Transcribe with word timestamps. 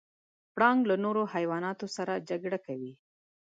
پړانګ 0.55 0.79
له 0.89 0.95
نورو 1.03 1.21
حیواناتو 1.33 1.85
سره 1.97 2.13
جګړه 2.29 2.59
کوي. 2.65 2.93